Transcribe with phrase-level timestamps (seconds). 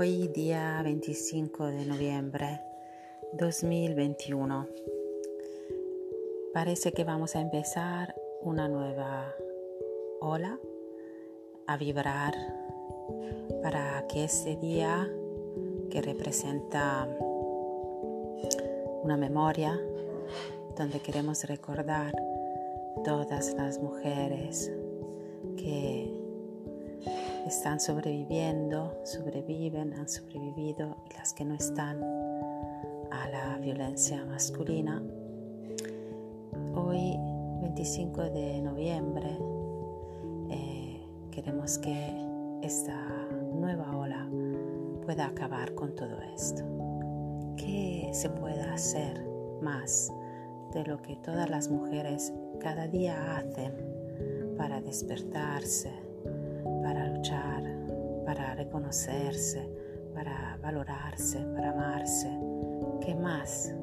[0.00, 2.60] Hoy día 25 de noviembre
[3.32, 4.68] 2021.
[6.54, 9.34] Parece que vamos a empezar una nueva
[10.20, 10.56] ola
[11.66, 12.32] a vibrar
[13.60, 15.10] para que este día
[15.90, 17.08] que representa
[19.02, 19.80] una memoria
[20.76, 22.14] donde queremos recordar
[23.04, 24.70] todas las mujeres
[25.56, 26.17] que
[27.48, 32.02] están sobreviviendo, sobreviven, han sobrevivido y las que no están
[33.10, 35.02] a la violencia masculina.
[36.74, 37.16] Hoy,
[37.62, 39.38] 25 de noviembre,
[40.50, 42.14] eh, queremos que
[42.60, 43.00] esta
[43.54, 44.28] nueva ola
[45.06, 46.62] pueda acabar con todo esto.
[47.56, 49.26] ¿Qué se puede hacer
[49.62, 50.12] más
[50.74, 53.72] de lo que todas las mujeres cada día hacen
[54.58, 56.07] para despertarse,
[58.28, 59.66] para reconocerse,
[60.12, 62.28] para valorarse, para amarse.
[63.00, 63.74] ¿Qué más?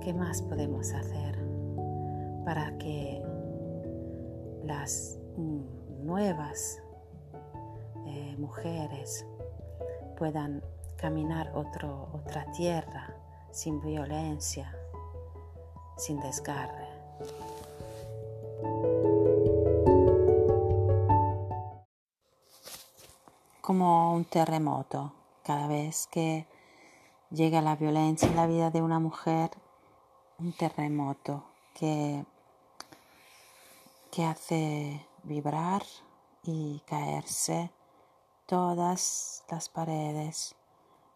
[0.00, 1.38] ¿Qué más podemos hacer
[2.44, 3.22] para que
[4.64, 6.82] las mm, nuevas
[8.08, 9.24] eh, mujeres
[10.18, 10.60] puedan
[10.96, 13.14] caminar otro, otra tierra
[13.52, 14.76] sin violencia,
[15.96, 16.88] sin desgarre?
[23.64, 25.14] Como un terremoto.
[25.42, 26.46] Cada vez que
[27.30, 29.52] llega la violencia en la vida de una mujer,
[30.38, 32.26] un terremoto que,
[34.10, 35.82] que hace vibrar
[36.42, 37.70] y caerse
[38.44, 40.54] todas las paredes,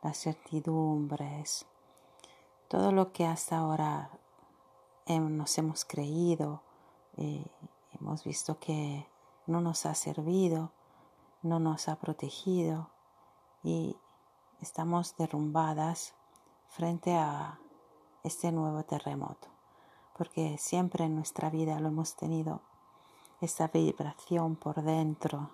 [0.03, 1.67] las certidumbres,
[2.69, 4.11] todo lo que hasta ahora
[5.07, 6.63] nos hemos creído,
[7.15, 7.45] y
[8.01, 9.07] hemos visto que
[9.47, 10.73] no nos ha servido
[11.42, 12.91] no nos ha protegido
[13.62, 13.97] y
[14.61, 16.14] estamos derrumbadas
[16.68, 17.58] frente a
[18.24, 19.48] este nuevo terremoto,
[20.17, 22.61] porque siempre en nuestra vida lo hemos tenido,
[23.40, 25.51] esta vibración por dentro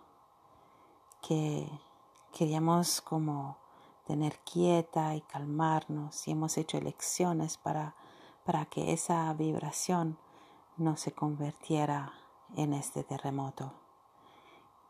[1.21, 1.69] que
[2.33, 3.59] queríamos como
[4.07, 7.95] tener quieta y calmarnos y hemos hecho elecciones para,
[8.45, 10.19] para que esa vibración
[10.77, 12.13] no se convirtiera
[12.57, 13.84] en este terremoto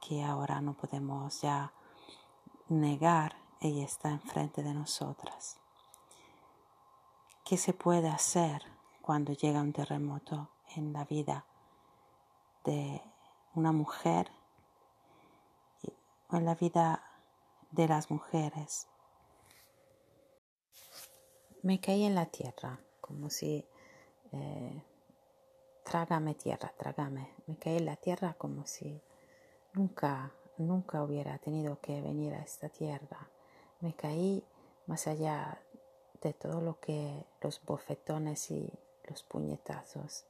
[0.07, 1.73] que ahora no podemos ya
[2.69, 5.57] negar, ella está enfrente de nosotras.
[7.45, 8.63] ¿Qué se puede hacer
[9.01, 11.47] cuando llega un terremoto en la vida
[12.65, 13.01] de
[13.55, 14.31] una mujer
[16.29, 17.03] o en la vida
[17.71, 18.89] de las mujeres?
[21.63, 23.67] Me caí en la tierra, como si
[24.33, 24.83] eh,
[25.83, 27.35] trágame tierra, trágame.
[27.47, 29.03] Me caí en la tierra como si
[29.75, 33.29] Nunca, nunca hubiera tenido que venir a esta tierra.
[33.81, 34.45] Me caí
[34.87, 35.61] más allá
[36.23, 38.73] de todo lo que los bofetones y
[39.09, 40.27] los puñetazos.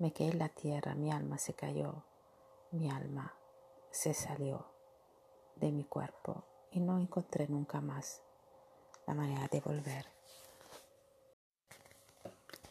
[0.00, 2.02] Me caí en la tierra, mi alma se cayó,
[2.72, 3.32] mi alma
[3.92, 4.66] se salió
[5.54, 6.42] de mi cuerpo
[6.72, 8.22] y no encontré nunca más
[9.06, 10.06] la manera de volver.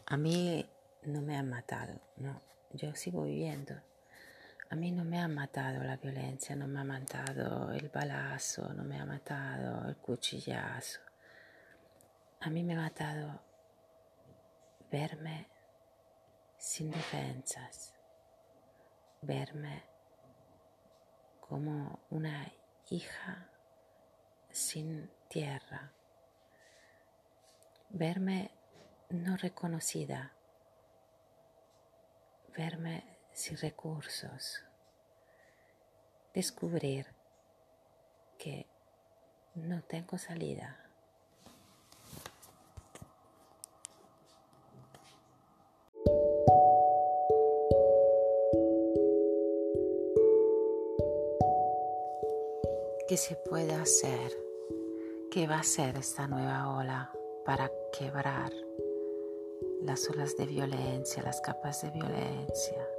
[0.04, 0.68] A mí
[1.04, 2.42] no me han matado, no,
[2.74, 3.74] yo sigo viviendo.
[4.70, 8.82] A mí no me ha matado la violencia, no me ha matado el balazo, no
[8.82, 11.00] me ha matado el cuchillazo.
[12.40, 13.40] A mí me ha matado
[14.90, 15.48] verme
[16.58, 17.94] sin defensas,
[19.22, 19.84] verme
[21.40, 22.50] como una
[22.90, 23.48] hija
[24.50, 25.92] sin tierra,
[27.90, 28.50] verme
[29.10, 30.32] no reconocida,
[32.56, 34.62] verme sin recursos,
[36.32, 37.06] descubrir
[38.38, 38.66] que
[39.56, 40.80] no tengo salida.
[53.08, 54.32] ¿Qué se puede hacer?
[55.30, 57.12] ¿Qué va a hacer esta nueva ola
[57.44, 58.52] para quebrar
[59.82, 62.93] las olas de violencia, las capas de violencia?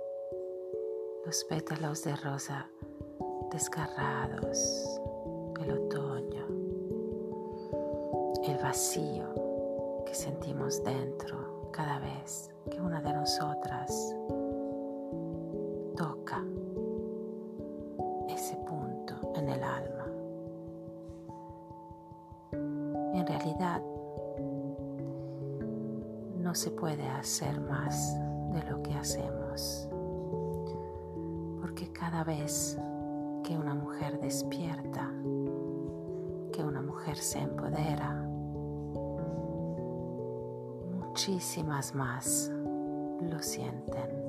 [1.25, 2.69] Los pétalos de rosa
[3.51, 5.01] desgarrados,
[5.59, 6.45] el otoño,
[8.43, 14.15] el vacío que sentimos dentro cada vez que una de nosotras
[15.97, 16.43] toca
[18.29, 20.05] ese punto en el alma.
[23.13, 23.81] En realidad,
[26.37, 28.13] no se puede hacer más
[28.53, 29.89] de lo que hacemos
[31.93, 32.77] cada vez
[33.43, 35.11] que una mujer despierta,
[36.53, 38.13] que una mujer se empodera,
[40.93, 42.51] muchísimas más
[43.21, 44.24] lo sienten.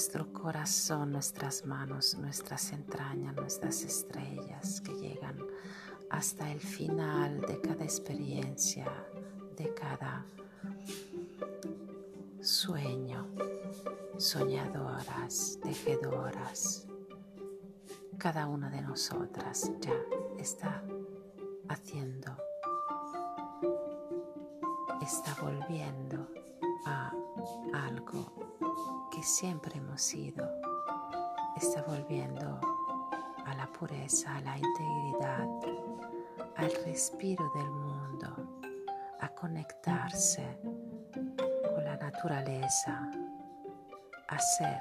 [0.00, 5.36] Nuestro corazón, nuestras manos, nuestras entrañas, nuestras estrellas que llegan
[6.08, 8.86] hasta el final de cada experiencia,
[9.58, 10.24] de cada
[12.40, 13.28] sueño,
[14.16, 16.86] soñadoras, tejedoras.
[18.16, 20.00] Cada una de nosotras ya
[20.38, 20.82] está
[21.68, 22.38] haciendo,
[25.02, 26.26] está volviendo
[26.86, 27.12] a
[27.72, 28.32] algo
[29.10, 30.48] que siempre hemos sido,
[31.56, 32.60] está volviendo
[33.44, 35.48] a la pureza, a la integridad,
[36.56, 38.60] al respiro del mundo,
[39.20, 43.10] a conectarse con la naturaleza,
[44.28, 44.80] a ser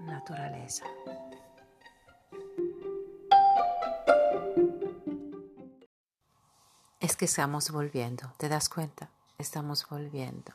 [0.00, 0.84] naturaleza.
[7.00, 9.10] Es que estamos volviendo, ¿te das cuenta?
[9.38, 10.52] Estamos volviendo,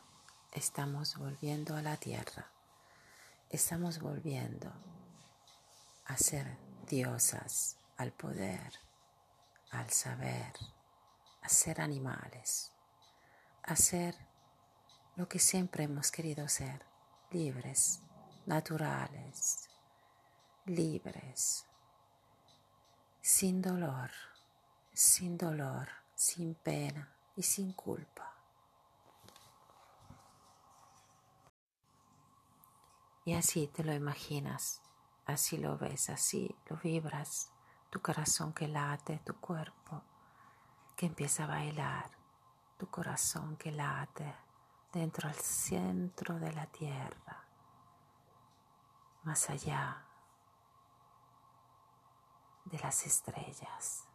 [0.52, 2.52] estamos volviendo a la tierra,
[3.50, 4.72] estamos volviendo
[6.06, 6.58] a ser
[6.88, 8.74] diosas, al poder,
[9.72, 10.54] al saber,
[11.42, 12.72] a ser animales,
[13.64, 14.16] a ser
[15.16, 16.82] lo que siempre hemos querido ser,
[17.30, 18.00] libres,
[18.46, 19.70] naturales,
[20.66, 21.66] libres,
[23.22, 24.12] sin dolor,
[24.94, 28.39] sin dolor, sin pena y sin culpa.
[33.26, 34.82] Y así te lo imaginas
[35.30, 37.52] Así lo ves, así lo vibras,
[37.92, 40.02] tu corazón que late, tu cuerpo
[40.96, 42.10] que empieza a bailar,
[42.80, 44.36] tu corazón que late
[44.92, 47.46] dentro al centro de la tierra,
[49.22, 50.04] más allá
[52.66, 54.08] de las estrellas.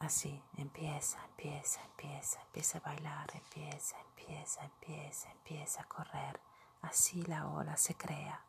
[0.00, 6.42] Así empieza, empieza, empieza, empieza a bailar, empieza, empieza, empieza, empieza a correr.
[6.82, 8.44] Así la ola se crea,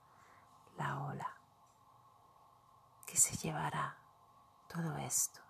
[0.79, 1.35] la ola
[3.05, 3.97] que se llevará
[4.67, 5.41] todo esto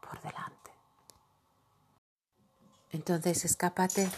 [0.00, 0.70] por delante.
[2.92, 4.08] Entonces escápate,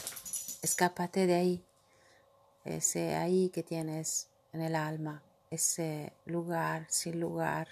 [0.63, 1.65] escápate de ahí,
[2.65, 7.69] ese ahí que tienes en el alma, ese lugar sin lugar,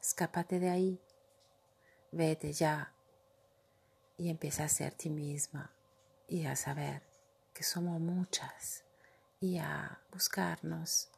[0.00, 1.00] escápate de ahí,
[2.12, 2.92] vete ya
[4.16, 5.70] y empieza a ser ti misma
[6.28, 7.02] y a saber
[7.52, 8.84] que somos muchas
[9.40, 11.10] y a buscarnos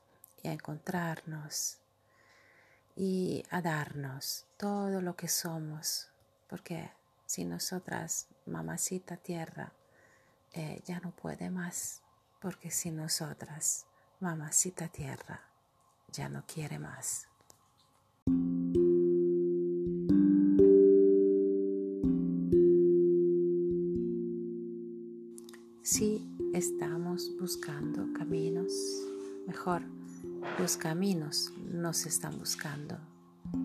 [0.52, 1.78] encontrarnos
[2.94, 6.08] y a darnos todo lo que somos,
[6.48, 6.90] porque
[7.26, 9.72] si nosotras, mamacita tierra,
[10.52, 12.00] eh, ya no puede más,
[12.40, 13.86] porque si nosotras,
[14.20, 15.42] mamacita tierra,
[16.12, 17.28] ya no quiere más.
[25.82, 28.72] Si estamos buscando caminos,
[29.46, 29.82] mejor
[30.58, 32.96] los caminos nos están buscando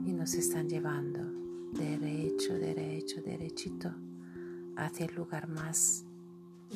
[0.05, 1.19] y nos están llevando
[1.73, 3.91] derecho, derecho, derechito
[4.75, 6.03] hacia el lugar más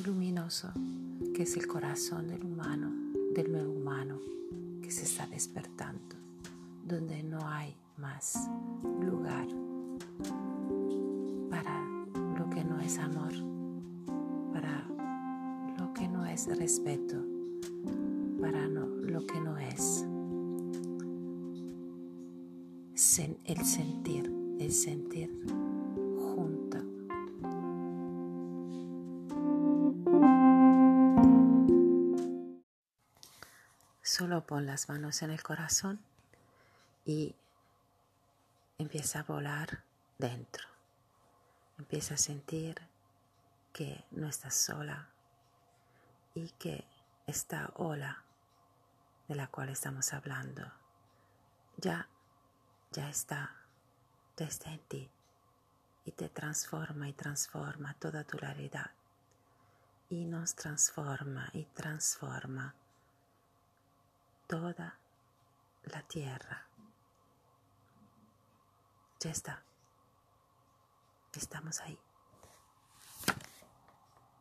[0.04, 0.72] luminoso
[1.34, 2.90] que es el corazón del humano,
[3.34, 4.18] del nuevo humano
[4.82, 6.16] que se está despertando,
[6.84, 8.48] donde no hay más
[9.00, 9.46] lugar
[11.50, 11.82] para
[12.38, 13.32] lo que no es amor,
[14.52, 14.86] para
[15.78, 17.22] lo que no es respeto,
[18.40, 19.65] para lo que no es
[23.18, 24.26] el sentir,
[24.60, 25.30] el sentir
[26.18, 26.76] junto.
[34.02, 35.98] Solo pon las manos en el corazón
[37.06, 37.34] y
[38.76, 39.82] empieza a volar
[40.18, 40.66] dentro.
[41.78, 42.82] Empieza a sentir
[43.72, 45.08] que no estás sola
[46.34, 46.84] y que
[47.26, 48.22] esta ola
[49.26, 50.70] de la cual estamos hablando
[51.78, 52.08] ya
[52.96, 53.54] ya está,
[54.38, 55.10] ya está en ti
[56.06, 58.90] y te transforma y transforma toda tu realidad
[60.08, 62.74] y nos transforma y transforma
[64.46, 64.98] toda
[65.82, 66.66] la tierra.
[69.20, 69.62] Ya está.
[71.34, 71.98] Estamos ahí.